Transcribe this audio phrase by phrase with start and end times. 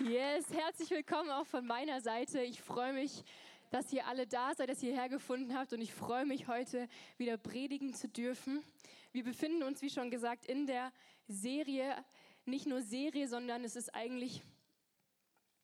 [0.00, 2.40] Yes, herzlich willkommen auch von meiner Seite.
[2.40, 3.22] Ich freue mich,
[3.70, 7.36] dass ihr alle da seid, dass ihr hergefunden habt und ich freue mich heute wieder
[7.36, 8.64] predigen zu dürfen.
[9.12, 10.92] Wir befinden uns, wie schon gesagt, in der
[11.28, 12.04] Serie,
[12.44, 14.42] nicht nur Serie, sondern es ist eigentlich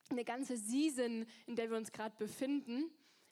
[0.09, 2.89] eine ganze Season, in der wir uns gerade befinden.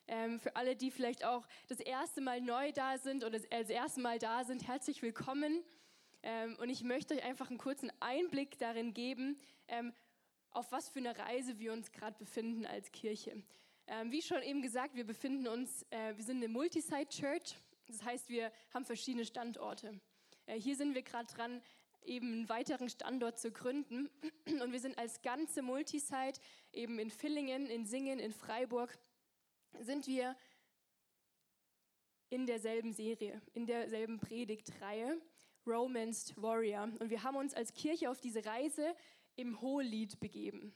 [0.10, 4.02] Ähm, für alle, die vielleicht auch das erste Mal neu da sind oder das erste
[4.02, 5.64] Mal da sind, herzlich willkommen.
[6.24, 9.40] Ähm, und ich möchte euch einfach einen kurzen Einblick darin geben,
[9.70, 9.94] ähm,
[10.52, 13.44] auf was für eine Reise wir uns gerade befinden als Kirche.
[13.88, 17.56] Ähm, wie schon eben gesagt, wir befinden uns, äh, wir sind eine Multisite Church.
[17.88, 20.00] Das heißt, wir haben verschiedene Standorte.
[20.46, 21.62] Äh, hier sind wir gerade dran,
[22.04, 24.10] eben einen weiteren Standort zu gründen.
[24.62, 26.40] Und wir sind als ganze Multisite
[26.72, 28.98] eben in Villingen, in Singen, in Freiburg,
[29.80, 30.36] sind wir
[32.30, 35.20] in derselben Serie, in derselben Predigtreihe,
[35.66, 36.84] Romanced Warrior.
[37.00, 38.96] Und wir haben uns als Kirche auf diese Reise
[39.40, 40.74] im Hohelied begeben.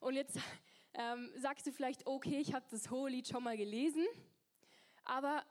[0.00, 0.36] Und jetzt
[0.94, 4.04] ähm, sagst du vielleicht, okay, ich habe das Hohelied schon mal gelesen,
[5.04, 5.44] aber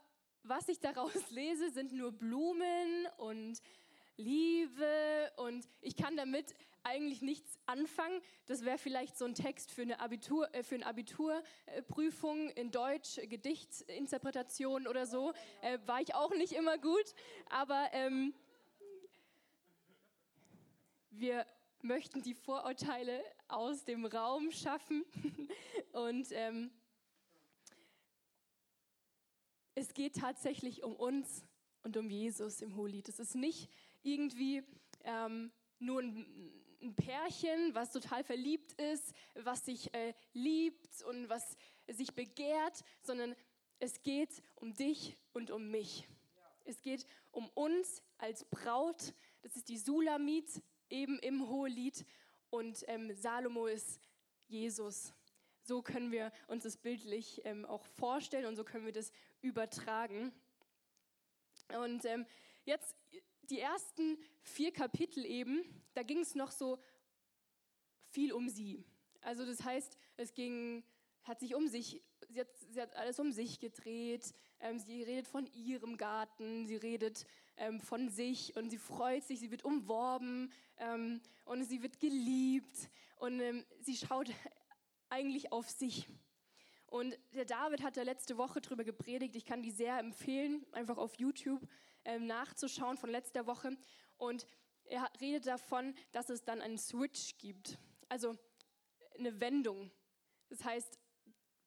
[0.44, 3.62] was ich daraus lese, sind nur Blumen und
[4.18, 6.54] Liebe und ich kann damit
[6.84, 8.22] eigentlich nichts anfangen.
[8.46, 13.22] Das wäre vielleicht so ein Text für eine Abitur, äh, für eine Abiturprüfung in Deutsch,
[13.24, 15.32] Gedichtsinterpretation oder so.
[15.62, 17.16] Äh, war ich auch nicht immer gut,
[17.50, 18.34] aber ähm,
[21.10, 21.46] wir
[21.84, 25.04] möchten die Vorurteile aus dem Raum schaffen.
[25.92, 26.72] Und ähm,
[29.76, 31.44] es geht tatsächlich um uns
[31.84, 33.10] und um Jesus im Hohelied.
[33.10, 33.70] Es ist nicht
[34.02, 34.64] irgendwie
[35.04, 36.26] ähm, nur ein,
[36.82, 43.36] ein, Pärchen, was total verliebt ist, was sich äh, liebt und was sich begehrt, sondern
[43.80, 46.08] es geht um dich und um mich.
[46.66, 49.14] Es geht um uns als Braut.
[49.42, 50.62] Das ist die Sulamit,
[50.94, 52.06] eben im Hohelied
[52.50, 54.00] und ähm, Salomo ist
[54.48, 55.12] Jesus.
[55.64, 60.32] So können wir uns das bildlich ähm, auch vorstellen und so können wir das übertragen.
[61.70, 62.26] Und ähm,
[62.64, 62.96] jetzt
[63.50, 65.64] die ersten vier Kapitel eben,
[65.96, 66.80] da ging es noch so
[68.12, 68.86] viel um sie.
[69.22, 70.84] Also das heißt, es ging
[71.24, 72.02] hat sich um sich,
[72.34, 74.34] sie hat, sie hat alles um sich gedreht.
[74.60, 77.26] Ähm, sie redet von ihrem Garten, sie redet
[77.58, 82.90] ähm, von sich und sie freut sich, sie wird umworben ähm, und sie wird geliebt
[83.18, 84.30] und ähm, sie schaut
[85.10, 86.08] eigentlich auf sich.
[86.88, 89.36] Und der David hat da letzte Woche drüber gepredigt.
[89.36, 91.62] Ich kann die sehr empfehlen, einfach auf YouTube
[92.06, 93.78] ähm, nachzuschauen von letzter Woche.
[94.18, 94.46] Und
[94.86, 97.80] er redet davon, dass es dann einen Switch gibt,
[98.10, 98.38] also
[99.18, 99.92] eine Wendung.
[100.50, 101.00] Das heißt,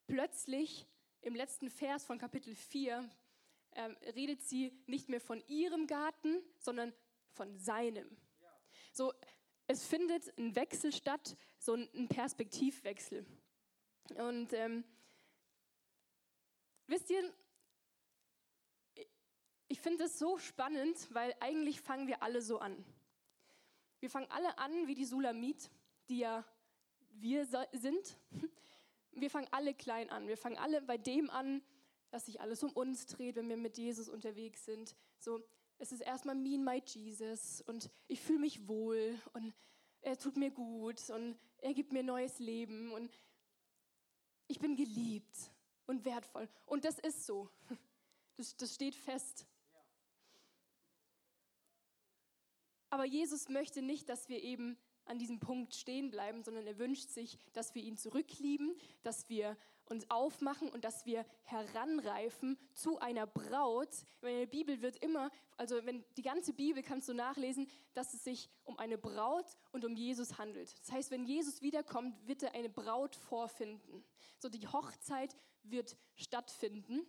[0.07, 0.87] plötzlich
[1.21, 3.09] im letzten Vers von Kapitel 4
[3.71, 3.81] äh,
[4.11, 6.93] redet sie nicht mehr von ihrem Garten, sondern
[7.33, 8.09] von seinem.
[8.93, 9.13] So,
[9.67, 13.25] es findet ein Wechsel statt, so ein Perspektivwechsel.
[14.15, 14.83] Und ähm,
[16.87, 17.33] wisst ihr,
[19.67, 22.83] ich finde es so spannend, weil eigentlich fangen wir alle so an.
[23.99, 25.69] Wir fangen alle an wie die Sulamit,
[26.07, 26.45] die ja
[27.19, 28.17] wir sind
[29.21, 30.27] wir fangen alle klein an.
[30.27, 31.61] Wir fangen alle bei dem an,
[32.09, 34.95] dass sich alles um uns dreht, wenn wir mit Jesus unterwegs sind.
[35.19, 35.41] So,
[35.77, 39.53] es ist erstmal me and my Jesus und ich fühle mich wohl und
[40.01, 43.19] er tut mir gut und er gibt mir neues Leben und
[44.47, 45.51] ich bin geliebt
[45.85, 46.47] und wertvoll.
[46.65, 47.49] Und das ist so.
[48.39, 49.47] Das, das steht fest.
[52.91, 54.77] Aber Jesus möchte nicht, dass wir eben
[55.09, 59.57] an diesem Punkt stehen bleiben, sondern er wünscht sich, dass wir ihn zurücklieben, dass wir
[59.85, 63.89] uns aufmachen und dass wir heranreifen zu einer Braut.
[64.21, 68.23] In der Bibel wird immer, also wenn die ganze Bibel kannst du nachlesen, dass es
[68.23, 70.77] sich um eine Braut und um Jesus handelt.
[70.81, 74.03] Das heißt, wenn Jesus wiederkommt, wird er eine Braut vorfinden.
[74.39, 77.05] So die Hochzeit wird stattfinden.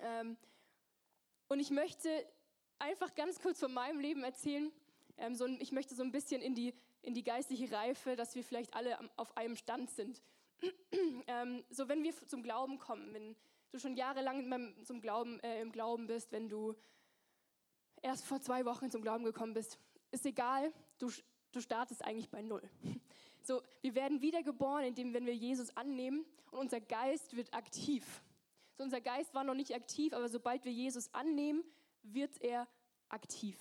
[0.00, 0.36] Ähm,
[1.48, 2.08] und ich möchte
[2.78, 4.72] einfach ganz kurz von meinem Leben erzählen
[5.18, 6.74] ähm, so, ich möchte so ein bisschen in die,
[7.06, 10.20] in die geistliche Reife, dass wir vielleicht alle auf einem Stand sind.
[11.28, 13.36] ähm, so, wenn wir zum Glauben kommen, wenn
[13.70, 16.74] du schon jahrelang zum Glauben, äh, im Glauben bist, wenn du
[18.02, 19.78] erst vor zwei Wochen zum Glauben gekommen bist,
[20.10, 21.10] ist egal, du,
[21.52, 22.68] du startest eigentlich bei Null.
[23.42, 28.04] So, wir werden wiedergeboren, indem, wenn wir Jesus annehmen und unser Geist wird aktiv.
[28.76, 31.62] So, unser Geist war noch nicht aktiv, aber sobald wir Jesus annehmen,
[32.02, 32.66] wird er
[33.08, 33.56] aktiv.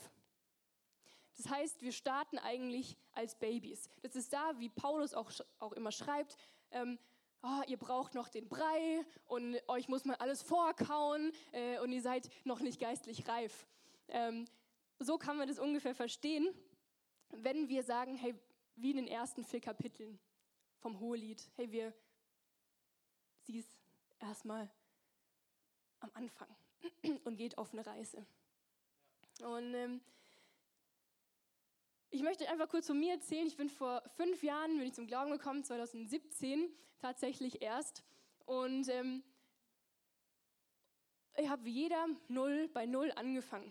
[1.37, 3.89] Das heißt, wir starten eigentlich als Babys.
[4.01, 6.37] Das ist da, wie Paulus auch, auch immer schreibt,
[6.71, 6.97] ähm,
[7.43, 12.01] oh, ihr braucht noch den Brei und euch muss man alles vorkauen äh, und ihr
[12.01, 13.67] seid noch nicht geistlich reif.
[14.07, 14.45] Ähm,
[14.99, 16.47] so kann man das ungefähr verstehen,
[17.29, 18.35] wenn wir sagen, hey,
[18.75, 20.19] wie in den ersten vier Kapiteln.
[20.79, 21.49] vom Hohelied.
[21.55, 21.93] Hey, wir,
[23.41, 23.79] sie ist
[24.19, 24.69] erstmal
[25.99, 26.47] am Anfang
[27.23, 28.23] und geht auf eine Reise.
[29.41, 30.01] Und ähm,
[32.15, 33.45] ich möchte einfach kurz von mir erzählen.
[33.45, 38.03] Ich bin vor fünf Jahren, bin ich zum Glauben gekommen, 2017 tatsächlich erst.
[38.45, 39.21] Und ähm,
[41.35, 43.69] ich habe wie jeder null bei null angefangen.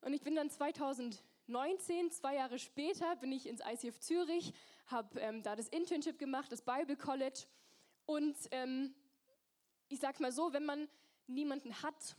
[0.00, 4.52] Und ich bin dann 2019, zwei Jahre später, bin ich ins ICF Zürich,
[4.86, 7.44] habe ähm, da das Internship gemacht, das Bible College.
[8.04, 8.96] Und ähm,
[9.86, 10.88] ich sage mal so, wenn man
[11.28, 12.16] niemanden hat,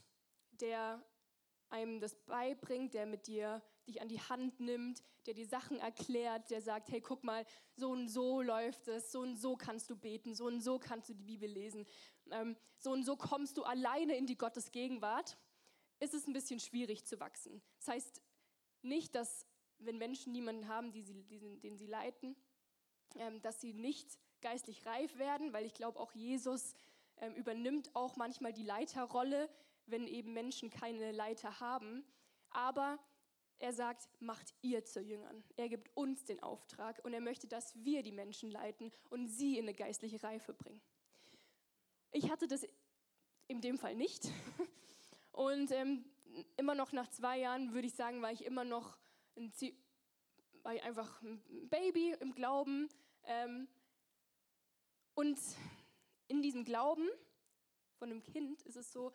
[0.51, 1.04] der
[1.68, 6.50] einem das beibringt, der mit dir dich an die Hand nimmt, der die Sachen erklärt,
[6.50, 7.45] der sagt, hey, guck mal,
[7.75, 11.09] so und so läuft es, so und so kannst du beten, so und so kannst
[11.09, 11.86] du die Bibel lesen,
[12.31, 15.38] ähm, so und so kommst du alleine in die Gottes Gegenwart,
[16.00, 17.62] ist es ein bisschen schwierig zu wachsen.
[17.80, 18.21] Das heißt
[18.81, 19.45] nicht, dass
[19.80, 22.35] wenn Menschen niemanden haben, die sie, die, den sie leiten,
[23.15, 26.75] ähm, dass sie nicht geistlich reif werden, weil ich glaube, auch Jesus
[27.18, 29.50] ähm, übernimmt auch manchmal die Leiterrolle,
[29.85, 32.06] wenn eben Menschen keine Leiter haben.
[32.50, 33.00] Aber
[33.59, 35.44] er sagt, macht ihr zu Jüngern.
[35.57, 39.57] Er gibt uns den Auftrag und er möchte, dass wir die Menschen leiten und sie
[39.57, 40.81] in eine geistliche Reife bringen.
[42.11, 42.65] Ich hatte das
[43.47, 44.27] in dem Fall nicht.
[45.31, 46.03] Und ähm,
[46.57, 48.97] immer noch nach zwei Jahren würde ich sagen, war ich immer noch
[49.38, 49.53] ein,
[50.63, 52.89] war ich einfach ein Baby im Glauben.
[53.23, 53.67] Ähm,
[55.13, 55.39] und
[56.27, 57.07] in diesem Glauben
[57.97, 59.13] von einem Kind ist es so,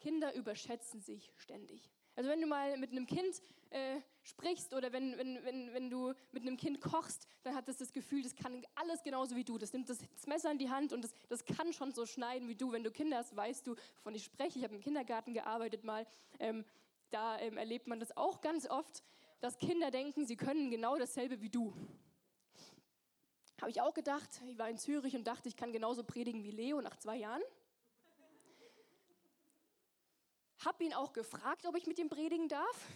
[0.00, 1.92] Kinder überschätzen sich ständig.
[2.14, 6.12] Also wenn du mal mit einem Kind äh, sprichst oder wenn, wenn, wenn, wenn du
[6.30, 9.58] mit einem Kind kochst, dann hat es das Gefühl, das kann alles genauso wie du.
[9.58, 12.48] Das nimmt das, das Messer in die Hand und das, das kann schon so schneiden
[12.48, 12.72] wie du.
[12.72, 14.58] Wenn du Kinder hast, weißt du, wovon ich spreche.
[14.58, 16.06] Ich habe im Kindergarten gearbeitet mal.
[16.38, 16.64] Ähm,
[17.10, 19.02] da ähm, erlebt man das auch ganz oft,
[19.40, 21.74] dass Kinder denken, sie können genau dasselbe wie du.
[23.60, 24.28] Habe ich auch gedacht.
[24.48, 27.42] Ich war in Zürich und dachte, ich kann genauso predigen wie Leo nach zwei Jahren.
[30.64, 32.88] Habe ihn auch gefragt, ob ich mit ihm predigen darf.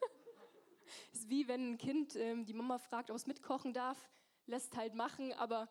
[1.12, 3.98] ist wie wenn ein Kind ähm, die Mama fragt, ob es mitkochen darf,
[4.46, 5.68] lässt halt machen, aber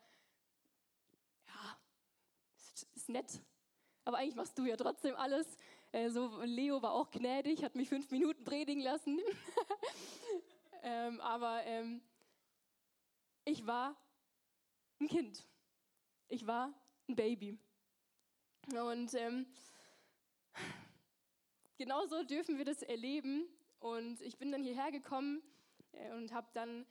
[1.47, 1.77] ja,
[2.55, 3.41] ist, ist nett.
[4.03, 5.57] Aber eigentlich machst du ja trotzdem alles.
[5.91, 9.19] Äh, so, Leo war auch gnädig, hat mich fünf Minuten predigen lassen.
[10.83, 12.01] ähm, aber ähm,
[13.45, 13.95] ich war
[15.00, 15.45] ein Kind.
[16.27, 16.73] Ich war
[17.07, 17.57] ein Baby.
[18.73, 19.45] Und ähm,
[21.77, 23.47] genauso dürfen wir das erleben.
[23.79, 25.41] Und ich bin dann hierher gekommen
[25.94, 26.85] äh, und habe dann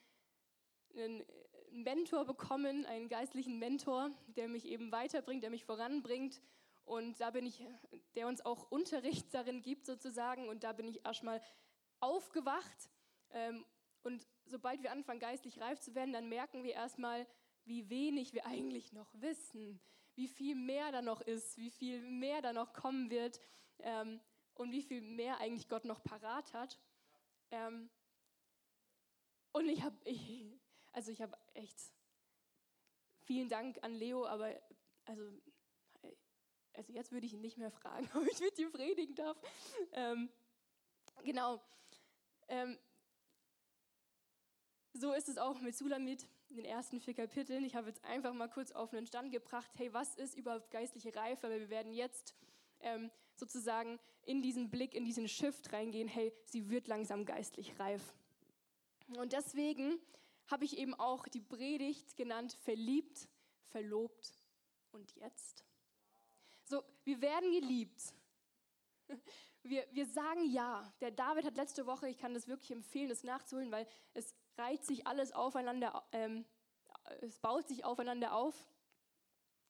[0.95, 1.25] einen
[1.71, 6.41] Mentor bekommen, einen geistlichen Mentor, der mich eben weiterbringt, der mich voranbringt.
[6.85, 7.63] Und da bin ich,
[8.15, 10.49] der uns auch Unterricht darin gibt sozusagen.
[10.49, 11.43] Und da bin ich erstmal
[12.01, 12.91] aufgewacht.
[13.33, 13.65] Ähm,
[14.03, 17.27] und sobald wir anfangen, geistlich reif zu werden, dann merken wir erstmal,
[17.65, 19.81] wie wenig wir eigentlich noch wissen,
[20.15, 23.41] wie viel mehr da noch ist, wie viel mehr da noch kommen wird.
[24.57, 26.79] Und wie viel mehr eigentlich Gott noch parat hat.
[27.51, 27.91] Ähm,
[29.53, 30.45] und ich habe, ich,
[30.93, 31.79] also ich habe echt
[33.23, 34.55] vielen Dank an Leo, aber
[35.05, 35.23] also,
[36.75, 39.37] also jetzt würde ich ihn nicht mehr fragen, ob ich mit ihm predigen darf.
[39.93, 40.31] Ähm,
[41.25, 41.63] genau.
[42.49, 42.79] Ähm,
[44.93, 47.65] so ist es auch mit Sulamit in den ersten vier Kapiteln.
[47.65, 51.15] Ich habe jetzt einfach mal kurz auf einen Stand gebracht, hey, was ist überhaupt geistliche
[51.15, 51.49] Reife?
[51.49, 52.35] Weil wir werden jetzt
[52.81, 58.15] ähm, sozusagen in diesen Blick, in diesen Shift reingehen, hey, sie wird langsam geistlich reif.
[59.17, 60.01] Und deswegen
[60.49, 63.29] habe ich eben auch die Predigt genannt, verliebt,
[63.69, 64.33] verlobt
[64.93, 65.65] und jetzt.
[66.65, 68.15] So, wir werden geliebt.
[69.63, 70.95] Wir, wir sagen ja.
[71.01, 74.85] Der David hat letzte Woche, ich kann das wirklich empfehlen, das nachzuholen, weil es reiht
[74.85, 76.45] sich alles aufeinander, ähm,
[77.21, 78.55] es baut sich aufeinander auf.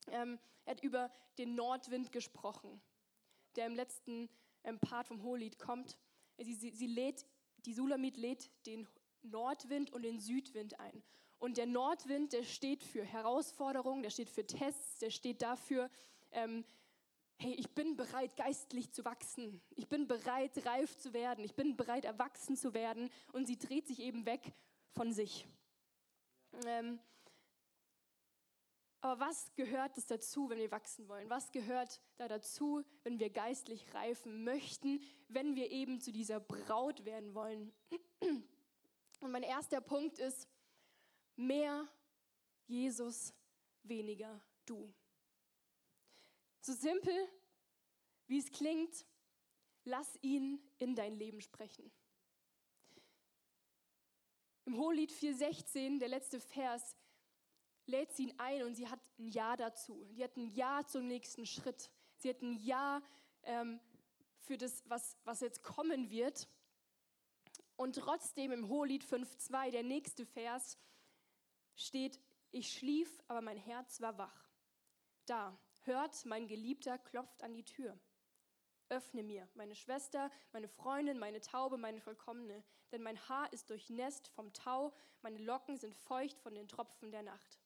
[0.09, 2.79] Ähm, er hat über den Nordwind gesprochen
[3.57, 4.29] der im letzten
[4.65, 5.97] ähm, Part vom Hohelied kommt.
[6.39, 7.27] Sie, sie, sie lädt,
[7.65, 8.87] die Sulamit lädt den
[9.23, 11.03] Nordwind und den Südwind ein.
[11.39, 15.91] Und der Nordwind, der steht für Herausforderungen, der steht für Tests, der steht dafür,
[16.33, 16.65] ähm,
[17.39, 19.61] hey, ich bin bereit, geistlich zu wachsen.
[19.75, 21.45] Ich bin bereit, reif zu werden.
[21.45, 23.11] Ich bin bereit, erwachsen zu werden.
[23.33, 24.53] Und sie dreht sich eben weg
[24.93, 25.47] von sich.
[26.67, 26.99] Ähm,
[29.07, 31.31] aber was gehört es dazu, wenn wir wachsen wollen?
[31.31, 37.05] Was gehört da dazu, wenn wir geistlich reifen möchten, wenn wir eben zu dieser Braut
[37.05, 37.73] werden wollen?
[39.21, 40.49] Und mein erster Punkt ist,
[41.37, 41.87] mehr
[42.67, 43.33] Jesus,
[43.85, 44.93] weniger du.
[46.61, 47.15] So simpel,
[48.27, 49.07] wie es klingt,
[49.85, 51.93] lass ihn in dein Leben sprechen.
[54.65, 56.97] Im Hohelied 4,16, der letzte Vers,
[57.87, 60.05] lädt sie ihn ein und sie hat ein Ja dazu.
[60.13, 61.91] Die hat ein Ja zum nächsten Schritt.
[62.19, 63.03] Sie hat ein Ja
[63.43, 63.81] ähm,
[64.41, 66.49] für das, was, was jetzt kommen wird.
[67.77, 70.79] Und trotzdem im Hohelied 5.2, der nächste Vers,
[71.75, 74.51] steht, ich schlief, aber mein Herz war wach.
[75.27, 77.99] Da, hört, mein Geliebter klopft an die Tür.
[78.89, 82.63] Öffne mir, meine Schwester, meine Freundin, meine Taube, meine Vollkommene,
[82.93, 87.25] denn mein Haar ist durchnässt vom Tau, meine Locken sind feucht von den Tropfen der
[87.25, 87.59] Nacht.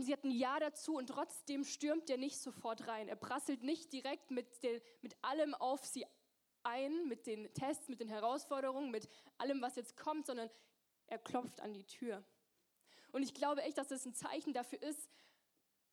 [0.00, 3.08] Sie hat ein Ja dazu und trotzdem stürmt er nicht sofort rein.
[3.08, 6.06] Er prasselt nicht direkt mit, den, mit allem auf sie
[6.62, 9.08] ein, mit den Tests, mit den Herausforderungen, mit
[9.38, 10.48] allem, was jetzt kommt, sondern
[11.06, 12.24] er klopft an die Tür.
[13.10, 15.10] Und ich glaube echt, dass das ein Zeichen dafür ist,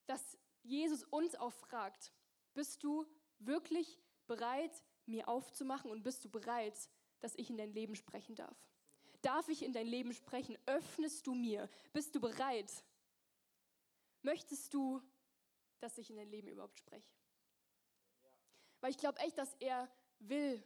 [0.06, 2.12] dass Jesus uns auch fragt,
[2.54, 3.06] bist du
[3.40, 6.90] wirklich bereit, mir aufzumachen und bist du bereit,
[7.20, 8.58] dass ich in dein Leben sprechen darf?
[9.22, 10.58] Darf ich in dein Leben sprechen?
[10.66, 11.70] Öffnest du mir?
[11.92, 12.72] Bist du bereit?
[14.22, 15.02] Möchtest du,
[15.80, 17.10] dass ich in dein Leben überhaupt spreche?
[18.82, 20.64] Weil ich glaube echt, dass er will.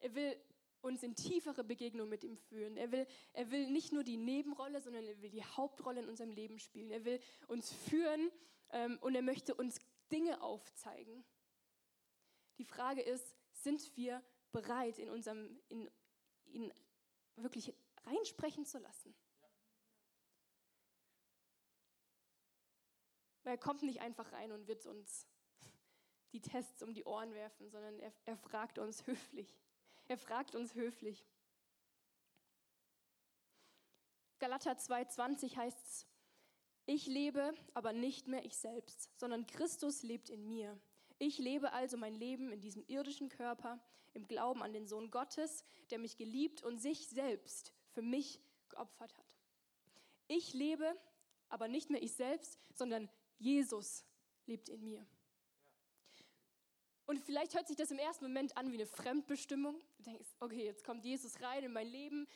[0.00, 0.40] Er will
[0.80, 2.76] uns in tiefere Begegnungen mit ihm führen.
[2.76, 6.30] Er will, er will nicht nur die Nebenrolle, sondern er will die Hauptrolle in unserem
[6.30, 6.90] Leben spielen.
[6.90, 8.30] Er will uns führen
[8.70, 9.78] ähm, und er möchte uns
[10.12, 11.24] Dinge aufzeigen.
[12.58, 15.90] Die Frage ist, sind wir bereit, in unserem, in,
[16.46, 16.72] in
[17.36, 19.14] wirklich reinsprechen zu lassen?
[23.48, 25.26] Weil er kommt nicht einfach rein und wird uns
[26.34, 29.56] die Tests um die Ohren werfen, sondern er, er fragt uns höflich.
[30.06, 31.26] Er fragt uns höflich.
[34.38, 36.06] Galater 2,20 heißt es,
[36.84, 40.78] ich lebe, aber nicht mehr ich selbst, sondern Christus lebt in mir.
[41.18, 45.64] Ich lebe also mein Leben in diesem irdischen Körper, im Glauben an den Sohn Gottes,
[45.88, 49.34] der mich geliebt und sich selbst für mich geopfert hat.
[50.26, 50.94] Ich lebe,
[51.48, 54.04] aber nicht mehr ich selbst, sondern Jesus
[54.46, 55.06] lebt in mir.
[57.06, 59.80] Und vielleicht hört sich das im ersten Moment an wie eine Fremdbestimmung.
[59.96, 62.28] Du denkst, okay, jetzt kommt Jesus rein in mein Leben.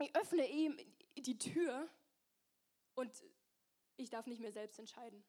[0.00, 0.76] Ich öffne ihm
[1.18, 1.88] die Tür
[2.94, 3.10] und
[3.96, 5.22] ich darf nicht mehr selbst entscheiden.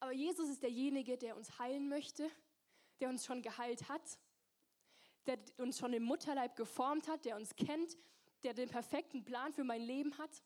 [0.00, 2.28] Aber Jesus ist derjenige, der uns heilen möchte,
[3.00, 4.18] der uns schon geheilt hat,
[5.26, 7.96] der uns schon im Mutterleib geformt hat, der uns kennt,
[8.42, 10.42] der den perfekten Plan für mein Leben hat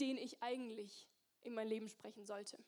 [0.00, 1.08] den ich eigentlich
[1.42, 2.62] in mein Leben sprechen sollte.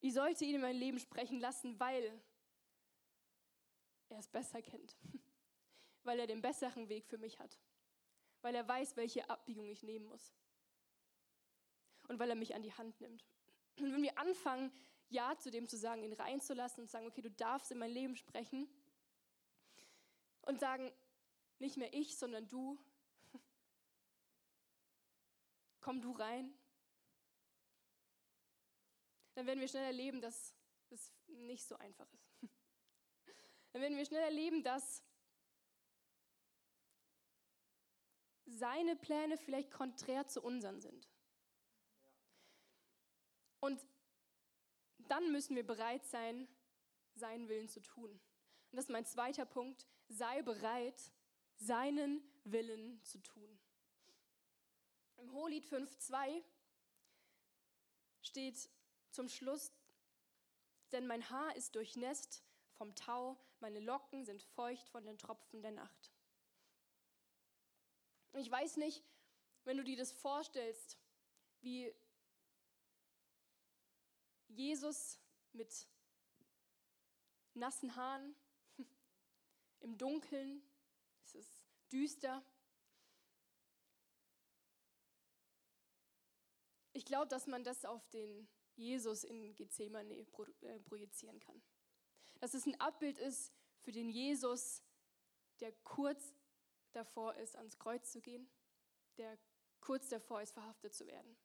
[0.00, 2.20] Ich sollte ihn in mein Leben sprechen lassen, weil
[4.08, 4.96] er es besser kennt,
[6.02, 7.58] weil er den besseren Weg für mich hat,
[8.40, 10.34] weil er weiß, welche Abbiegung ich nehmen muss
[12.08, 13.24] und weil er mich an die Hand nimmt.
[13.78, 14.72] Und wenn wir anfangen,
[15.08, 18.16] Ja zu dem zu sagen, ihn reinzulassen und sagen, okay, du darfst in mein Leben
[18.16, 18.68] sprechen
[20.42, 20.92] und sagen,
[21.58, 22.78] nicht mehr ich, sondern du,
[25.82, 26.54] komm du rein.
[29.34, 30.54] Dann werden wir schnell erleben, dass
[30.90, 32.32] es nicht so einfach ist.
[33.72, 35.02] Dann werden wir schnell erleben, dass
[38.44, 41.08] seine Pläne vielleicht konträr zu unseren sind.
[43.60, 43.80] Und
[44.98, 46.48] dann müssen wir bereit sein,
[47.14, 48.10] seinen Willen zu tun.
[48.10, 49.86] Und das ist mein zweiter Punkt.
[50.08, 51.12] Sei bereit,
[51.56, 53.61] seinen Willen zu tun.
[55.22, 56.42] Im Hohelied 5.2
[58.22, 58.68] steht
[59.12, 59.70] zum Schluss,
[60.90, 65.70] denn mein Haar ist durchnässt vom Tau, meine Locken sind feucht von den Tropfen der
[65.70, 66.12] Nacht.
[68.32, 69.04] Ich weiß nicht,
[69.62, 70.98] wenn du dir das vorstellst,
[71.60, 71.94] wie
[74.48, 75.20] Jesus
[75.52, 75.86] mit
[77.54, 78.34] nassen Haaren
[79.80, 80.68] im Dunkeln,
[81.22, 81.62] es ist
[81.92, 82.44] düster,
[87.02, 91.60] Ich glaube, dass man das auf den Jesus in Gethsemane äh, projizieren kann.
[92.38, 94.84] Dass es ein Abbild ist für den Jesus,
[95.58, 96.32] der kurz
[96.92, 98.48] davor ist, ans Kreuz zu gehen,
[99.16, 99.36] der
[99.80, 101.36] kurz davor ist, verhaftet zu werden.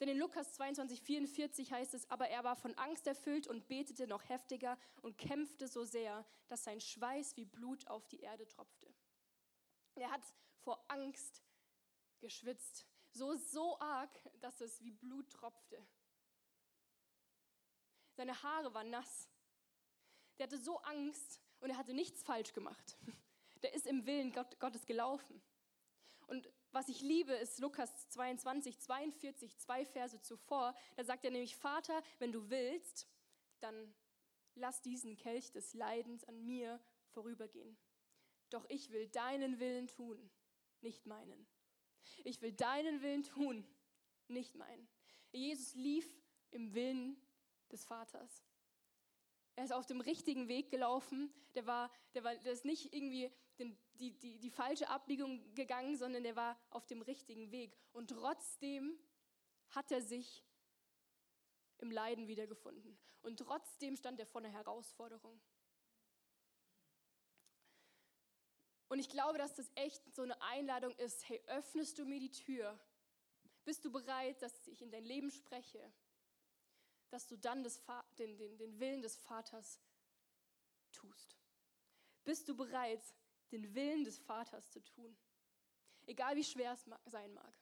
[0.00, 4.08] Denn in Lukas 22, 44 heißt es, aber er war von Angst erfüllt und betete
[4.08, 8.92] noch heftiger und kämpfte so sehr, dass sein Schweiß wie Blut auf die Erde tropfte.
[9.94, 10.24] Er hat
[10.64, 11.44] vor Angst
[12.18, 15.84] geschwitzt so, so arg, dass es wie Blut tropfte.
[18.14, 19.28] Seine Haare waren nass.
[20.38, 22.96] Der hatte so Angst und er hatte nichts falsch gemacht.
[23.62, 25.40] Der ist im Willen Gott, Gottes gelaufen.
[26.26, 30.74] Und was ich liebe, ist Lukas 22, 42, zwei Verse zuvor.
[30.96, 33.06] Da sagt er nämlich, Vater, wenn du willst,
[33.60, 33.94] dann
[34.54, 37.78] lass diesen Kelch des Leidens an mir vorübergehen.
[38.50, 40.30] Doch ich will deinen Willen tun,
[40.80, 41.46] nicht meinen.
[42.24, 43.66] Ich will deinen Willen tun,
[44.28, 44.88] nicht meinen.
[45.32, 46.16] Jesus lief
[46.50, 47.16] im Willen
[47.70, 48.44] des Vaters.
[49.56, 51.32] Er ist auf dem richtigen Weg gelaufen.
[51.54, 55.96] Der, war, der, war, der ist nicht irgendwie den, die, die, die falsche Abbiegung gegangen,
[55.96, 57.76] sondern der war auf dem richtigen Weg.
[57.92, 58.98] Und trotzdem
[59.68, 60.44] hat er sich
[61.78, 62.98] im Leiden wiedergefunden.
[63.22, 65.40] Und trotzdem stand er vor einer Herausforderung.
[68.92, 71.26] Und ich glaube, dass das echt so eine Einladung ist.
[71.26, 72.78] Hey, öffnest du mir die Tür?
[73.64, 75.90] Bist du bereit, dass ich in dein Leben spreche?
[77.08, 77.66] Dass du dann
[78.18, 79.80] den, den, den Willen des Vaters
[80.92, 81.38] tust?
[82.22, 83.02] Bist du bereit,
[83.50, 85.16] den Willen des Vaters zu tun?
[86.04, 87.61] Egal wie schwer es sein mag.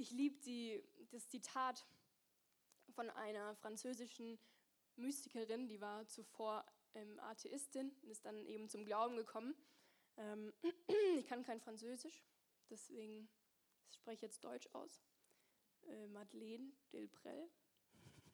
[0.00, 1.86] Ich liebe das Zitat
[2.94, 4.38] von einer französischen
[4.96, 6.64] Mystikerin, die war zuvor
[6.94, 9.54] ähm, Atheistin und ist dann eben zum Glauben gekommen.
[10.16, 10.54] Ähm,
[11.18, 12.24] ich kann kein Französisch,
[12.70, 13.28] deswegen
[13.90, 15.02] spreche ich jetzt Deutsch aus.
[15.82, 17.50] Äh, Madeleine Delprel.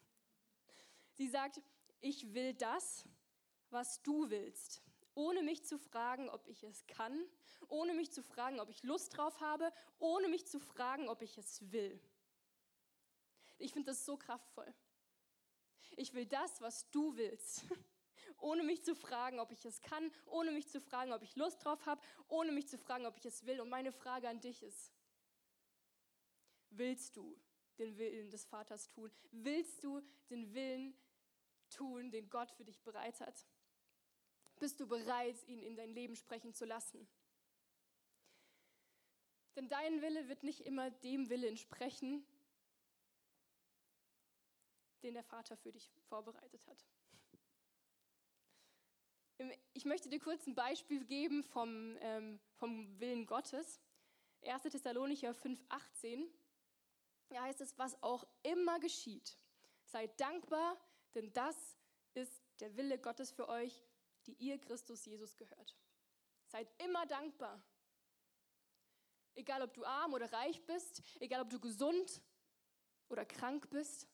[1.14, 1.60] Sie sagt,
[1.98, 3.08] ich will das,
[3.70, 4.85] was du willst
[5.16, 7.26] ohne mich zu fragen, ob ich es kann,
[7.68, 11.38] ohne mich zu fragen, ob ich Lust drauf habe, ohne mich zu fragen, ob ich
[11.38, 11.98] es will.
[13.58, 14.72] Ich finde das so kraftvoll.
[15.96, 17.64] Ich will das, was du willst,
[18.38, 21.64] ohne mich zu fragen, ob ich es kann, ohne mich zu fragen, ob ich Lust
[21.64, 23.60] drauf habe, ohne mich zu fragen, ob ich es will.
[23.62, 24.92] Und meine Frage an dich ist,
[26.68, 27.40] willst du
[27.78, 29.10] den Willen des Vaters tun?
[29.30, 30.94] Willst du den Willen
[31.70, 33.46] tun, den Gott für dich bereit hat?
[34.58, 37.06] Bist du bereit, ihn in dein Leben sprechen zu lassen?
[39.54, 42.26] Denn dein Wille wird nicht immer dem Wille entsprechen,
[45.02, 46.86] den der Vater für dich vorbereitet hat.
[49.74, 53.80] Ich möchte dir kurz ein Beispiel geben vom, ähm, vom Willen Gottes.
[54.42, 54.62] 1.
[54.62, 56.26] Thessalonicher 5,18.
[57.28, 59.38] Da heißt es, was auch immer geschieht.
[59.84, 60.80] Seid dankbar,
[61.14, 61.76] denn das
[62.14, 63.85] ist der Wille Gottes für euch
[64.26, 65.76] die ihr Christus Jesus gehört.
[66.46, 67.62] Seid immer dankbar.
[69.34, 72.22] Egal ob du arm oder reich bist, egal ob du gesund
[73.08, 74.08] oder krank bist,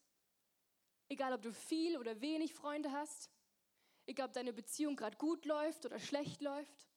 [1.09, 3.31] egal ob du viel oder wenig Freunde hast,
[4.07, 6.89] egal ob deine Beziehung gerade gut läuft oder schlecht läuft,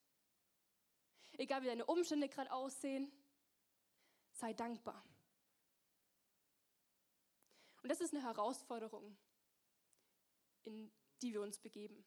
[1.34, 3.12] egal wie deine Umstände gerade aussehen,
[4.32, 5.06] sei dankbar.
[7.84, 9.16] Und das ist eine Herausforderung,
[10.64, 12.04] in die wir uns begeben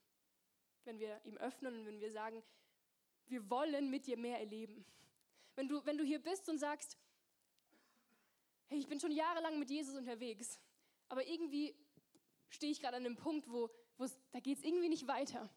[0.89, 2.43] wenn wir ihm öffnen und wenn wir sagen,
[3.27, 4.87] wir wollen mit dir mehr erleben.
[5.55, 6.97] Wenn du, wenn du hier bist und sagst,
[8.69, 10.59] hey, ich bin schon jahrelang mit Jesus unterwegs,
[11.09, 11.77] aber irgendwie
[12.49, 13.71] stehe ich gerade an einem Punkt, wo
[14.33, 15.51] da geht es irgendwie nicht weiter.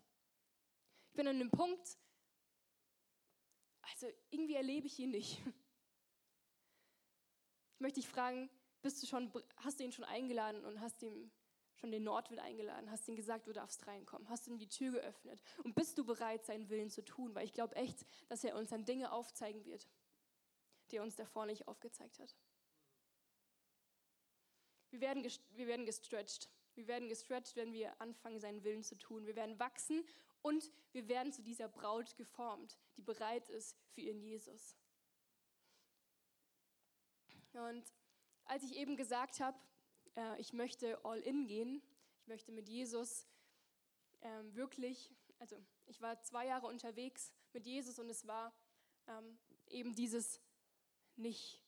[1.07, 1.97] Ich bin an einem Punkt,
[3.83, 5.39] also irgendwie erlebe ich ihn nicht.
[7.75, 8.49] Ich möchte dich fragen,
[8.81, 11.31] bist du schon, hast du ihn schon eingeladen und hast ihm
[11.81, 15.41] schon den Nordwind eingeladen, hast ihm gesagt, du darfst reinkommen, hast ihm die Tür geöffnet
[15.63, 17.33] und bist du bereit, seinen Willen zu tun?
[17.33, 19.87] Weil ich glaube echt, dass er uns dann Dinge aufzeigen wird,
[20.91, 22.35] die er uns davor nicht aufgezeigt hat.
[24.91, 26.49] Wir werden, wir werden gestretched.
[26.75, 29.25] Wir werden gestretched, wenn wir anfangen, seinen Willen zu tun.
[29.25, 30.05] Wir werden wachsen
[30.41, 34.77] und wir werden zu dieser Braut geformt, die bereit ist für ihren Jesus.
[37.53, 37.83] Und
[38.45, 39.57] als ich eben gesagt habe,
[40.15, 41.81] äh, ich möchte all in gehen.
[42.17, 43.27] Ich möchte mit Jesus
[44.21, 48.53] ähm, wirklich, also ich war zwei Jahre unterwegs mit Jesus und es war
[49.07, 50.39] ähm, eben dieses
[51.15, 51.63] nicht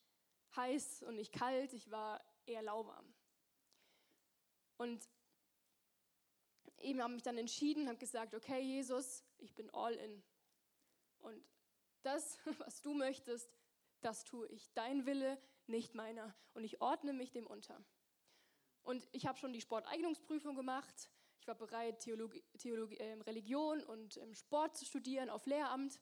[0.56, 3.14] heiß und nicht kalt, ich war eher lauwarm.
[4.76, 5.08] Und
[6.78, 10.22] eben habe ich dann entschieden, habe gesagt, okay Jesus, ich bin all in.
[11.20, 11.44] Und
[12.02, 13.50] das, was du möchtest,
[14.00, 14.70] das tue ich.
[14.74, 16.36] Dein Wille, nicht meiner.
[16.52, 17.82] Und ich ordne mich dem unter.
[18.84, 21.10] Und ich habe schon die Sporteignungsprüfung gemacht.
[21.40, 25.98] Ich war bereit, Theologie, Theologie, äh, Religion und ähm, Sport zu studieren auf Lehramt.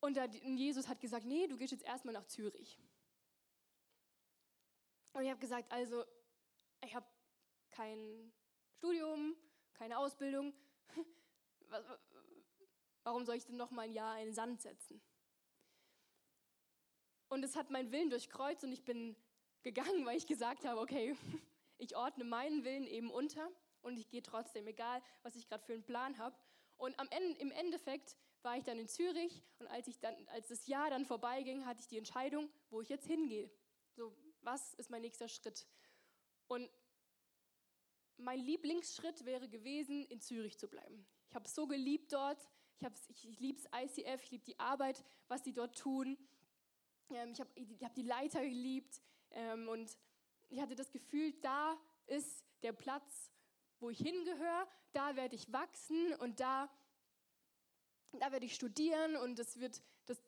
[0.00, 2.78] Und da, Jesus hat gesagt, nee, du gehst jetzt erstmal nach Zürich.
[5.12, 6.04] Und ich habe gesagt, also,
[6.84, 7.06] ich habe
[7.70, 8.32] kein
[8.78, 9.36] Studium,
[9.74, 10.54] keine Ausbildung.
[13.02, 15.02] Warum soll ich denn noch mal ein Jahr in den Sand setzen?
[17.28, 19.16] Und es hat meinen Willen durchkreuzt und ich bin
[19.62, 21.16] gegangen, weil ich gesagt habe, okay,
[21.78, 23.50] ich ordne meinen Willen eben unter
[23.82, 26.36] und ich gehe trotzdem, egal was ich gerade für einen Plan habe.
[26.76, 30.48] Und am Ende, im Endeffekt war ich dann in Zürich und als, ich dann, als
[30.48, 33.50] das Jahr dann vorbeiging, hatte ich die Entscheidung, wo ich jetzt hingehe.
[33.96, 35.66] So, was ist mein nächster Schritt?
[36.48, 36.70] Und
[38.16, 41.06] mein Lieblingsschritt wäre gewesen, in Zürich zu bleiben.
[41.28, 42.40] Ich habe es so geliebt dort.
[43.08, 46.16] Ich, ich, liebe das ICF, ich liebe die Arbeit, was die dort tun.
[47.10, 47.50] Ähm, ich habe
[47.82, 49.96] hab die Leiter geliebt ähm, und
[50.48, 53.30] ich hatte das Gefühl, da ist der Platz,
[53.78, 56.68] wo ich hingehöre, da werde ich wachsen und da,
[58.12, 60.20] da werde ich studieren und das wird, das,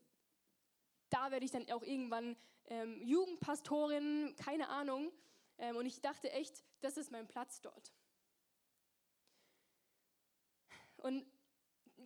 [1.10, 2.36] da werde ich dann auch irgendwann
[2.66, 5.12] ähm, Jugendpastorin, keine Ahnung.
[5.58, 7.92] Ähm, und ich dachte echt, das ist mein Platz dort.
[10.96, 11.26] Und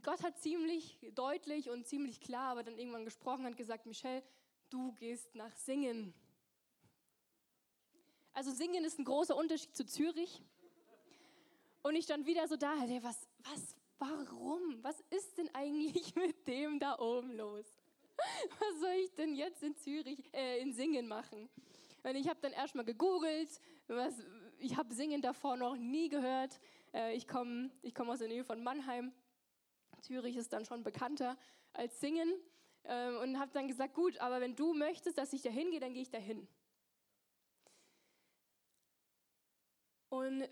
[0.03, 4.23] Gott hat ziemlich deutlich und ziemlich klar aber dann irgendwann gesprochen und gesagt, Michelle,
[4.71, 6.15] du gehst nach Singen.
[8.37, 10.43] Also Singen ist ein großer Unterschied zu Zürich.
[11.83, 14.77] Und ich stand wieder so da, hey, was, was, warum?
[14.83, 17.65] Was ist denn eigentlich mit dem da oben los?
[18.59, 21.49] Was soll ich denn jetzt in Zürich, äh, in Singen machen?
[22.03, 23.49] Und ich habe dann erstmal gegoogelt,
[23.89, 24.13] was,
[24.59, 26.61] ich habe Singen davor noch nie gehört.
[26.93, 29.15] Äh, ich komme ich komm aus der Nähe von Mannheim.
[30.03, 31.39] Zürich ist dann schon bekannter
[31.73, 32.35] als Singen.
[32.83, 35.95] Äh, und habe dann gesagt, gut, aber wenn du möchtest, dass ich da hingehe, dann
[35.95, 36.47] gehe ich da hin.
[40.09, 40.49] Und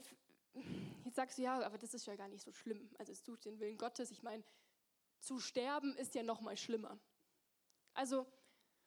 [1.05, 2.90] jetzt sagst du, ja, aber das ist ja gar nicht so schlimm.
[2.99, 4.11] Also es tut den Willen Gottes.
[4.11, 4.45] Ich meine,
[5.21, 6.99] zu sterben ist ja noch mal schlimmer.
[7.95, 8.27] Also,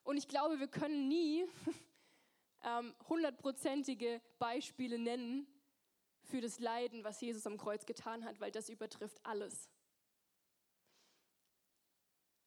[0.04, 1.46] und ich glaube, wir können nie
[2.64, 5.48] ähm, hundertprozentige Beispiele nennen
[6.24, 9.70] für das Leiden, was Jesus am Kreuz getan hat, weil das übertrifft alles.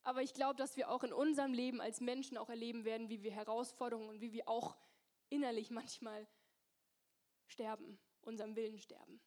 [0.03, 3.21] Aber ich glaube, dass wir auch in unserem Leben als Menschen auch erleben werden, wie
[3.21, 4.75] wir Herausforderungen und wie wir auch
[5.29, 6.27] innerlich manchmal
[7.45, 9.19] sterben unserem Willen sterben.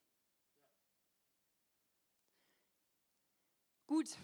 [3.87, 4.17] Gut,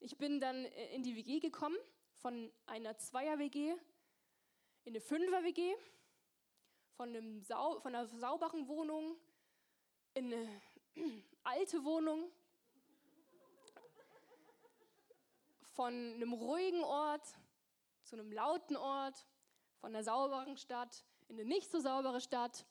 [0.00, 1.76] ich bin dann äh, in die WG gekommen,
[2.14, 3.72] von einer Zweier-WG
[4.84, 5.74] in eine Fünfer-WG,
[6.96, 9.16] von, Sau von einer sauberen Wohnung
[10.14, 10.62] in eine
[11.44, 12.30] alte Wohnung,
[15.70, 17.26] von einem ruhigen Ort
[18.02, 19.26] zu einem lauten Ort,
[19.80, 22.66] von einer sauberen Stadt in eine nicht so saubere Stadt,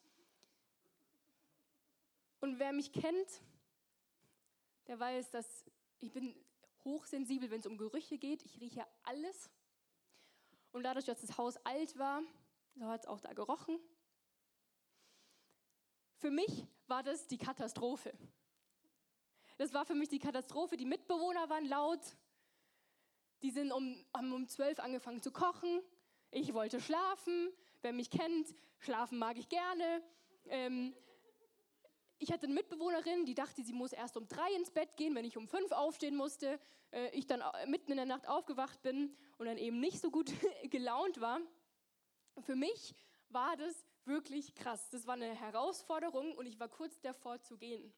[2.42, 3.42] und wer mich kennt,
[4.88, 5.66] der weiß, dass
[6.00, 6.36] ich bin
[6.84, 8.44] hochsensibel, wenn es um Gerüche geht.
[8.44, 9.50] Ich rieche alles.
[10.72, 12.24] Und dadurch, dass das Haus alt war,
[12.76, 13.80] so hat es auch da gerochen.
[16.18, 18.14] Für mich war das die Katastrophe.
[19.58, 20.78] Das war für mich die Katastrophe.
[20.78, 22.02] Die Mitbewohner waren laut.
[23.44, 25.82] Die sind um, haben um zwölf angefangen zu kochen.
[26.32, 27.52] Ich wollte schlafen.
[27.82, 30.04] Wer mich kennt, schlafen mag ich gerne.
[30.46, 30.96] Ähm,
[32.22, 35.26] ich hatte eine Mitbewohnerin, die dachte, sie muss erst um drei ins Bett gehen, wenn
[35.26, 36.60] ich um fünf aufstehen musste.
[36.92, 40.32] Äh, ich dann mitten in der Nacht aufgewacht bin und dann eben nicht so gut
[40.70, 41.42] gelaunt war.
[42.42, 42.94] Für mich
[43.30, 44.90] war das wirklich krass.
[44.92, 47.92] Das war eine Herausforderung und ich war kurz davor zu gehen.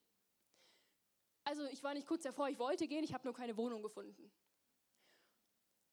[1.44, 4.32] Also ich war nicht kurz davor, ich wollte gehen, ich habe nur keine Wohnung gefunden.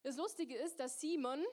[0.04, 1.44] Das Lustige ist, dass Simon,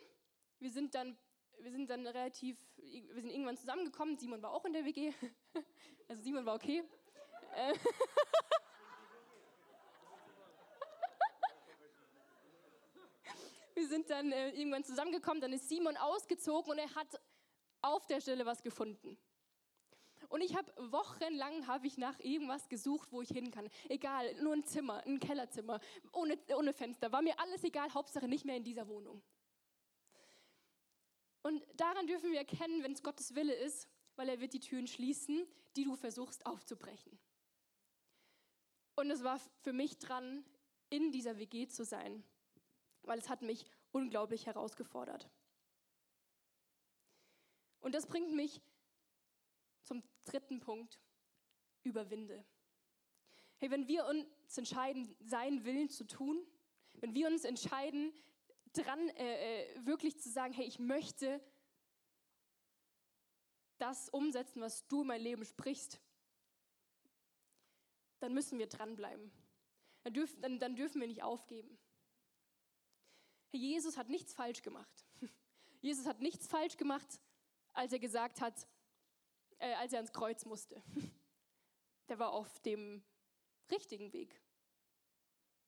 [0.60, 1.18] wir sind dann
[1.60, 4.18] wir sind dann relativ, wir sind irgendwann zusammengekommen.
[4.18, 5.14] Simon war auch in der WG.
[6.10, 6.86] Also Simon war okay.
[7.54, 7.74] Äh.
[13.76, 15.42] wir sind dann äh, irgendwann zusammengekommen.
[15.42, 17.20] Dann ist Simon ausgezogen und er hat
[17.82, 19.18] auf der Stelle was gefunden.
[20.30, 23.70] Und ich habe wochenlang habe ich nach irgendwas gesucht, wo ich hin kann.
[23.90, 25.82] Egal, nur ein Zimmer, ein Kellerzimmer,
[26.14, 27.12] ohne, ohne Fenster.
[27.12, 29.22] War mir alles egal, Hauptsache nicht mehr in dieser Wohnung.
[31.44, 34.88] Und daran dürfen wir erkennen, wenn es Gottes Wille ist, weil er wird die Türen
[34.88, 37.18] schließen, die du versuchst aufzubrechen.
[38.96, 40.44] Und es war für mich dran,
[40.90, 42.24] in dieser WG zu sein,
[43.04, 45.30] weil es hat mich unglaublich herausgefordert.
[47.80, 48.62] Und das bringt mich
[49.84, 51.00] zum dritten Punkt,
[51.84, 52.44] überwinde.
[53.58, 56.46] Hey, wenn wir uns entscheiden, seinen Willen zu tun,
[56.96, 58.14] wenn wir uns entscheiden,
[58.74, 61.42] dran, äh, äh, wirklich zu sagen, hey, ich möchte
[63.78, 66.02] das umsetzen, was du in mein Leben sprichst,
[68.20, 69.32] dann müssen wir dranbleiben.
[70.04, 71.78] Dann dürfen, dann, dann dürfen wir nicht aufgeben.
[73.52, 75.06] Jesus hat nichts falsch gemacht.
[75.82, 77.20] Jesus hat nichts falsch gemacht,
[77.74, 78.68] als er gesagt hat,
[79.60, 80.82] äh, als er ans Kreuz musste.
[82.10, 83.04] Der war auf dem
[83.70, 84.42] richtigen Weg.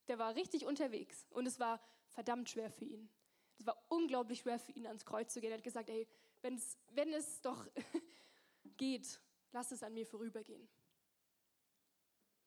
[0.08, 1.82] Der war richtig unterwegs und es war
[2.12, 3.10] verdammt schwer für ihn.
[3.58, 5.52] Es war unglaublich schwer für ihn, ans Kreuz zu gehen.
[5.52, 6.08] Er hat gesagt, ey,
[6.42, 7.68] wenn's, wenn es doch
[8.78, 10.68] geht, lass es an mir vorübergehen.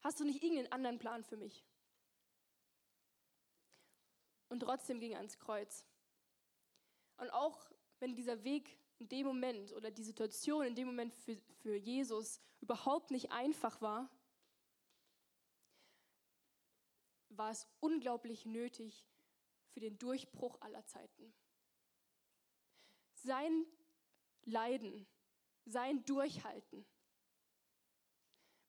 [0.01, 1.65] Hast du nicht irgendeinen anderen Plan für mich?
[4.49, 5.87] Und trotzdem ging er ans Kreuz.
[7.19, 7.71] Und auch
[8.01, 12.41] wenn dieser Weg in dem Moment oder die Situation in dem Moment für, für Jesus
[12.61, 14.11] überhaupt nicht einfach war,
[17.29, 19.05] war es unglaublich nötig
[19.73, 21.35] für den Durchbruch aller Zeiten.
[23.15, 23.67] Sein
[24.45, 25.07] Leiden,
[25.65, 26.85] sein Durchhalten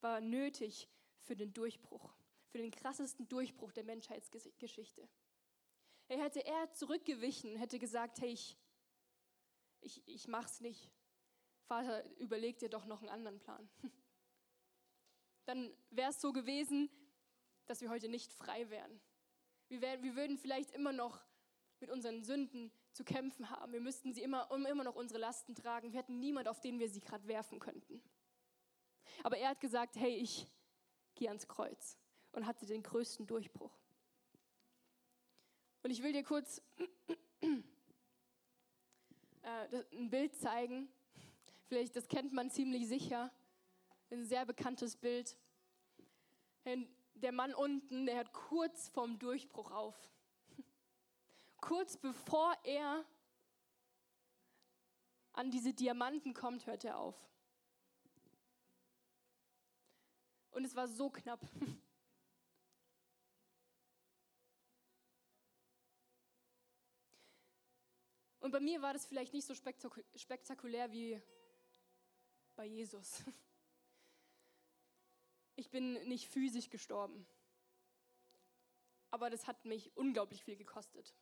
[0.02, 0.90] war nötig
[1.22, 2.14] für den Durchbruch,
[2.50, 5.10] für den krassesten Durchbruch der Menschheitsgeschichte.
[6.08, 8.58] Er hätte er zurückgewichen, hätte gesagt, hey, ich,
[9.82, 10.92] ich, ich mach's nicht.
[11.66, 13.70] Vater, überleg dir doch noch einen anderen Plan.
[15.46, 16.90] Dann wäre es so gewesen,
[17.66, 19.02] dass wir heute nicht frei wären.
[19.74, 21.20] Wir, wär, wir würden vielleicht immer noch
[21.80, 23.74] mit unseren Sünden zu kämpfen haben.
[23.74, 25.92] Wir müssten sie immer, immer noch unsere Lasten tragen.
[25.92, 28.00] Wir hätten niemand, auf den wir sie gerade werfen könnten.
[29.24, 30.46] Aber er hat gesagt, hey, ich
[31.16, 31.98] gehe ans Kreuz
[32.34, 33.76] und hatte den größten Durchbruch.
[35.82, 36.62] Und ich will dir kurz
[37.42, 37.58] äh,
[39.92, 40.88] ein Bild zeigen.
[41.66, 43.34] Vielleicht, das kennt man ziemlich sicher.
[44.12, 45.36] Ein sehr bekanntes Bild.
[47.16, 49.96] Der Mann unten, der hört kurz vorm Durchbruch auf.
[51.58, 53.06] Kurz bevor er
[55.32, 57.16] an diese Diamanten kommt, hört er auf.
[60.52, 61.42] Und es war so knapp.
[68.40, 71.22] Und bei mir war das vielleicht nicht so spektakulär wie
[72.58, 73.24] bei Jesus.
[75.56, 77.26] Ich bin nicht physisch gestorben,
[79.12, 81.14] aber das hat mich unglaublich viel gekostet.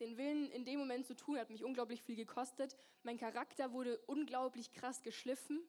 [0.00, 2.76] Den Willen in dem Moment zu tun hat mich unglaublich viel gekostet.
[3.02, 5.62] Mein Charakter wurde unglaublich krass geschliffen.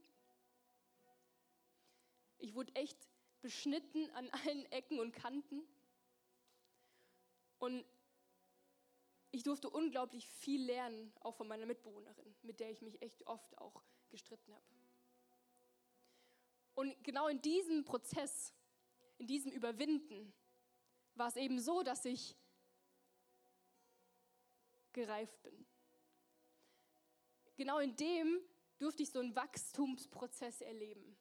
[2.40, 2.98] Ich wurde echt
[3.42, 5.62] beschnitten an allen Ecken und Kanten.
[7.60, 7.86] Und
[9.32, 13.58] ich durfte unglaublich viel lernen, auch von meiner Mitbewohnerin, mit der ich mich echt oft
[13.58, 14.83] auch gestritten habe.
[16.76, 18.54] Und genau in diesem Prozess,
[19.18, 20.34] in diesem Überwinden,
[21.16, 22.36] war es eben so, dass ich
[24.92, 25.66] gereift bin.
[27.56, 28.40] Genau in dem
[28.80, 31.16] durfte ich so einen Wachstumsprozess erleben.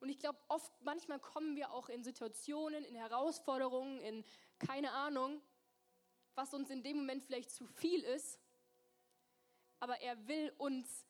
[0.00, 4.24] Und ich glaube, oft, manchmal kommen wir auch in Situationen, in Herausforderungen, in
[4.58, 5.40] keine Ahnung,
[6.34, 8.38] was uns in dem Moment vielleicht zu viel ist,
[9.80, 11.06] aber er will uns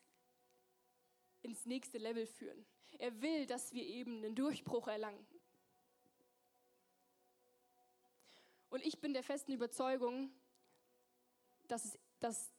[1.43, 2.65] ins nächste Level führen.
[2.99, 5.27] Er will, dass wir eben einen Durchbruch erlangen.
[8.71, 10.31] Und ich bin der festen Überzeugung,
[11.69, 12.53] dass, es, dass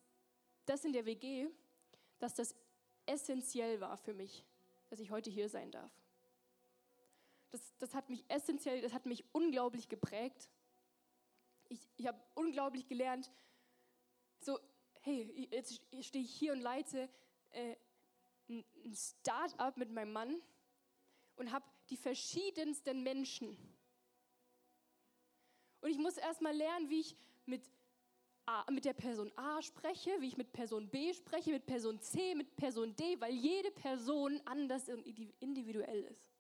[0.66, 1.48] das in der WG,
[2.20, 2.56] dass das
[3.06, 4.46] essentiell war für mich,
[4.90, 5.92] dass ich heute hier sein darf.
[7.52, 10.50] Das, das hat mich essentiell, das hat mich unglaublich geprägt
[11.70, 13.32] ich, ich habe unglaublich gelernt,
[14.40, 14.60] so,
[15.02, 17.10] hey, jetzt stehe ich hier und leite
[17.52, 17.76] äh,
[18.96, 20.42] ein Start-up mit meinem Mann
[21.36, 23.58] und habe die verschiedensten Menschen.
[25.82, 27.70] Und ich muss erstmal lernen, wie ich mit,
[28.46, 32.36] A, mit der Person A spreche, wie ich mit Person B spreche, mit Person C,
[32.36, 35.06] mit Person D, weil jede Person anders und
[35.40, 36.32] individuell ist.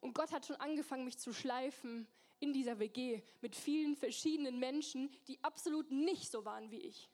[0.00, 2.06] Und Gott hat schon angefangen, mich zu schleifen
[2.40, 7.11] in dieser WG mit vielen verschiedenen Menschen, die absolut nicht so waren wie ich.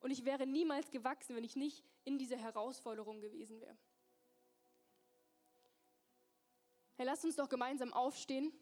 [0.00, 3.76] Und ich wäre niemals gewachsen, wenn ich nicht in dieser Herausforderung gewesen wäre.
[6.96, 8.52] Herr, lass uns doch gemeinsam aufstehen.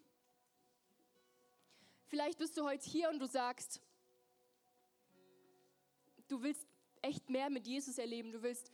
[2.06, 3.80] Vielleicht bist du heute hier und du sagst,
[6.28, 6.66] du willst
[7.02, 8.72] echt mehr mit Jesus erleben, du willst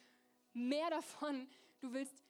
[0.52, 1.48] mehr davon,
[1.80, 2.24] du willst,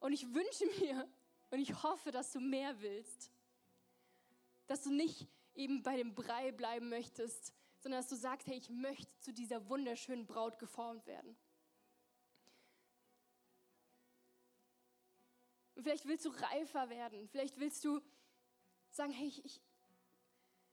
[0.00, 1.08] und ich wünsche mir,
[1.50, 3.30] und ich hoffe, dass du mehr willst.
[4.66, 8.70] Dass du nicht eben bei dem Brei bleiben möchtest, sondern dass du sagst, hey, ich
[8.70, 11.36] möchte zu dieser wunderschönen Braut geformt werden.
[15.74, 17.28] Und vielleicht willst du reifer werden.
[17.28, 18.00] Vielleicht willst du
[18.90, 19.60] sagen, hey, ich,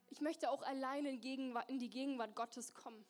[0.07, 3.03] ich möchte auch alleine in, Gegenwart, in die Gegenwart Gottes kommen.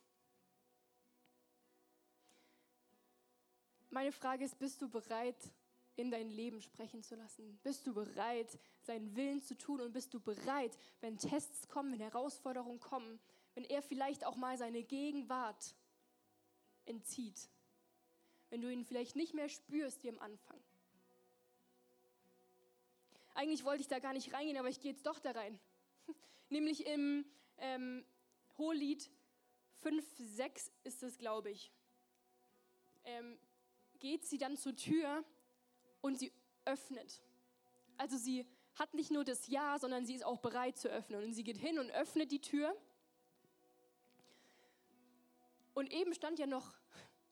[3.90, 5.52] Meine Frage ist, bist du bereit,
[5.94, 7.56] in dein Leben sprechen zu lassen?
[7.62, 12.00] Bist du bereit, seinen Willen zu tun und bist du bereit, wenn Tests kommen, wenn
[12.00, 13.20] Herausforderungen kommen,
[13.54, 15.74] wenn er vielleicht auch mal seine Gegenwart
[16.86, 17.48] entzieht?
[18.50, 20.58] Wenn du ihn vielleicht nicht mehr spürst wie am Anfang.
[23.34, 25.58] Eigentlich wollte ich da gar nicht reingehen, aber ich gehe jetzt doch da rein.
[26.50, 27.24] Nämlich im
[27.58, 28.04] ähm,
[28.58, 29.10] Hohelied
[29.80, 31.72] 5, 6 ist es, glaube ich.
[33.04, 33.38] Ähm,
[33.98, 35.24] geht sie dann zur Tür
[36.00, 36.32] und sie
[36.64, 37.22] öffnet.
[37.96, 41.24] Also sie hat nicht nur das Ja, sondern sie ist auch bereit zu öffnen.
[41.24, 42.76] Und sie geht hin und öffnet die Tür.
[45.74, 46.74] Und eben stand ja noch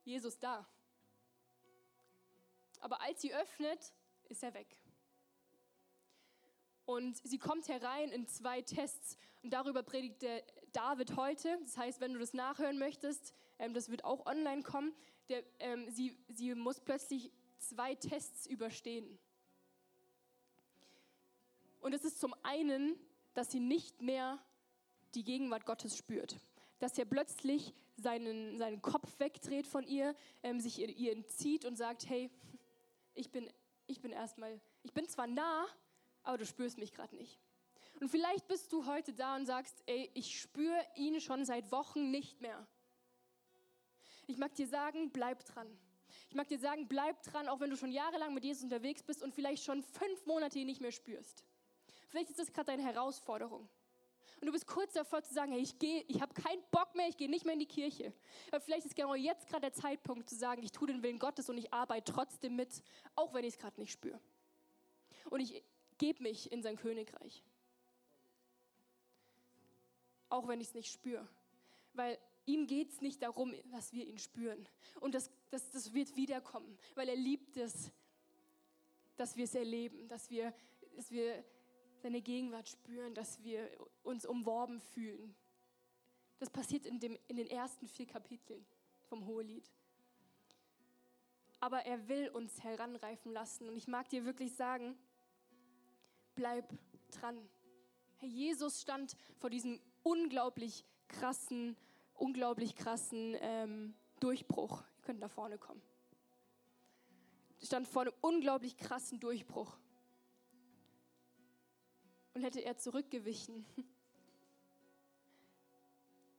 [0.04, 0.66] Jesus da.
[2.80, 3.92] Aber als sie öffnet,
[4.28, 4.76] ist er weg.
[6.86, 11.58] Und sie kommt herein in zwei Tests und darüber predigt der David heute.
[11.62, 14.94] Das heißt, wenn du das nachhören möchtest, ähm, das wird auch online kommen.
[15.28, 19.18] Der, ähm, sie, sie muss plötzlich zwei Tests überstehen.
[21.80, 22.98] Und es ist zum einen,
[23.34, 24.38] dass sie nicht mehr
[25.14, 26.36] die Gegenwart Gottes spürt.
[26.78, 31.76] Dass er plötzlich seinen, seinen Kopf wegdreht von ihr, ähm, sich ihr, ihr entzieht und
[31.76, 32.30] sagt, hey,
[33.14, 33.50] ich bin,
[33.86, 35.66] ich bin erstmal, ich bin zwar nah,
[36.22, 37.40] aber du spürst mich gerade nicht.
[38.00, 42.10] Und vielleicht bist du heute da und sagst, ey, ich spüre ihn schon seit Wochen
[42.10, 42.66] nicht mehr.
[44.26, 45.78] Ich mag dir sagen, bleib dran.
[46.28, 49.22] Ich mag dir sagen, bleib dran, auch wenn du schon jahrelang mit Jesus unterwegs bist
[49.22, 51.44] und vielleicht schon fünf Monate ihn nicht mehr spürst.
[52.08, 53.68] Vielleicht ist das gerade deine Herausforderung.
[54.40, 57.08] Und du bist kurz davor zu sagen, hey, ich gehe, ich habe keinen Bock mehr,
[57.08, 58.12] ich gehe nicht mehr in die Kirche.
[58.50, 61.50] Aber vielleicht ist genau jetzt gerade der Zeitpunkt zu sagen, ich tue den Willen Gottes
[61.50, 62.82] und ich arbeite trotzdem mit,
[63.16, 64.18] auch wenn ich es gerade nicht spüre.
[65.28, 65.62] Und ich
[65.98, 67.44] gebe mich in sein Königreich.
[70.30, 71.28] Auch wenn ich es nicht spüre.
[71.92, 74.66] Weil ihm geht es nicht darum, dass wir ihn spüren.
[75.00, 77.90] Und das, das, das wird wiederkommen, weil er liebt es,
[79.16, 80.54] dass wir es erleben, dass wir,
[80.96, 81.44] dass wir
[82.00, 83.70] seine Gegenwart spüren, dass wir
[84.02, 85.34] uns umworben fühlen.
[86.38, 88.64] Das passiert in, dem, in den ersten vier Kapiteln
[89.08, 89.70] vom Hohelied.
[91.60, 93.68] Aber er will uns heranreifen lassen.
[93.68, 94.96] Und ich mag dir wirklich sagen,
[96.34, 96.72] bleib
[97.10, 97.48] dran.
[98.16, 101.76] Herr Jesus stand vor diesem unglaublich krassen,
[102.14, 104.82] unglaublich krassen ähm, Durchbruch.
[104.98, 105.82] Ihr könnt nach vorne kommen.
[107.62, 109.76] Stand vor einem unglaublich krassen Durchbruch.
[112.34, 113.64] Und hätte er zurückgewichen,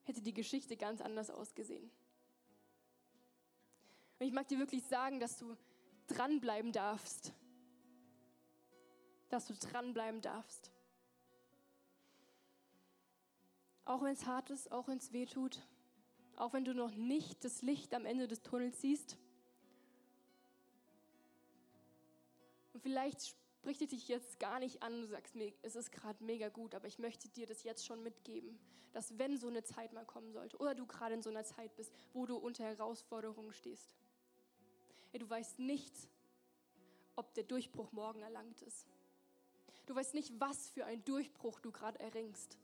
[0.04, 1.89] hätte die Geschichte ganz anders ausgesehen.
[4.19, 5.58] Und ich mag dir wirklich sagen, dass du
[6.08, 7.34] dranbleiben darfst.
[9.30, 10.71] Dass du dranbleiben darfst.
[13.86, 15.60] Auch wenn es hart ist, auch wenn es weh tut,
[16.36, 19.17] auch wenn du noch nicht das Licht am Ende des Tunnels siehst.
[22.73, 26.50] Und vielleicht spricht dich jetzt gar nicht an, du sagst mir, es ist gerade mega
[26.50, 28.58] gut, aber ich möchte dir das jetzt schon mitgeben,
[28.91, 31.76] dass wenn so eine Zeit mal kommen sollte oder du gerade in so einer Zeit
[31.76, 33.91] bist, wo du unter Herausforderungen stehst,
[35.12, 35.93] ey, du weißt nicht,
[37.15, 38.88] ob der Durchbruch morgen erlangt ist.
[39.86, 42.58] Du weißt nicht, was für ein Durchbruch du gerade erringst.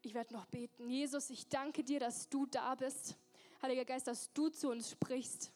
[0.00, 0.88] Ich werde noch beten.
[0.88, 3.14] Jesus, ich danke dir, dass du da bist.
[3.60, 5.52] Heiliger Geist, dass du zu uns sprichst.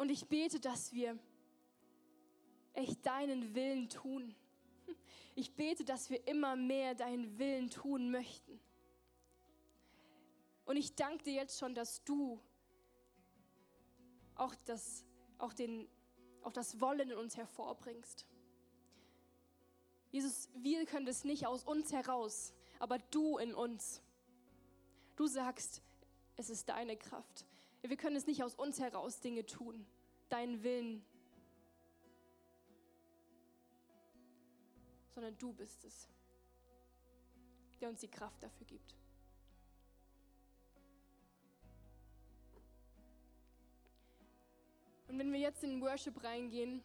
[0.00, 1.18] Und ich bete, dass wir
[2.72, 4.34] echt deinen Willen tun.
[5.34, 8.58] Ich bete, dass wir immer mehr deinen Willen tun möchten.
[10.64, 12.40] Und ich danke dir jetzt schon, dass du
[14.36, 15.04] auch das,
[15.36, 15.86] auch den,
[16.44, 18.26] auch das Wollen in uns hervorbringst.
[20.12, 24.00] Jesus, wir können das nicht aus uns heraus, aber du in uns.
[25.16, 25.82] Du sagst,
[26.36, 27.44] es ist deine Kraft.
[27.82, 29.86] Wir können es nicht aus uns heraus Dinge tun,
[30.28, 31.04] deinen Willen,
[35.08, 36.08] sondern du bist es,
[37.80, 38.94] der uns die Kraft dafür gibt.
[45.08, 46.84] Und wenn wir jetzt in den Worship reingehen,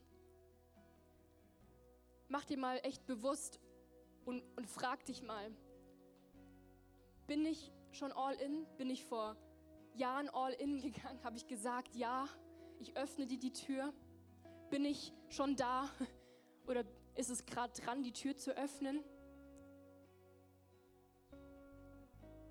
[2.27, 3.60] mach dir mal echt bewusst
[4.25, 5.51] und, und frag dich mal,
[7.27, 8.65] bin ich schon all in?
[8.77, 9.38] Bin ich vor
[9.97, 11.23] Jahren all in gegangen?
[11.23, 12.27] Habe ich gesagt, ja,
[12.79, 13.93] ich öffne dir die Tür?
[14.69, 15.89] Bin ich schon da?
[16.67, 16.84] Oder
[17.15, 19.03] ist es gerade dran, die Tür zu öffnen?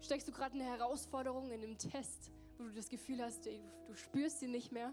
[0.00, 3.94] Steckst du gerade eine Herausforderung in einem Test, wo du das Gefühl hast, ey, du
[3.94, 4.92] spürst sie nicht mehr?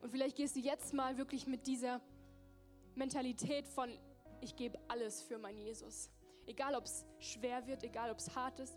[0.00, 2.00] Und vielleicht gehst du jetzt mal wirklich mit dieser
[2.94, 3.96] Mentalität von,
[4.40, 6.10] ich gebe alles für meinen Jesus.
[6.46, 8.76] Egal, ob es schwer wird, egal, ob es hart ist,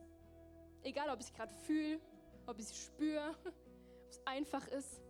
[0.83, 1.99] egal, ob ich gerade fühle,
[2.45, 5.01] ob ich es spüre, ob es einfach ist.